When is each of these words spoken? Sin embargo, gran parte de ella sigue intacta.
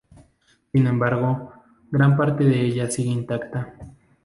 Sin 0.71 0.87
embargo, 0.87 1.53
gran 1.91 2.17
parte 2.17 2.43
de 2.43 2.59
ella 2.59 2.89
sigue 2.89 3.11
intacta. 3.11 3.75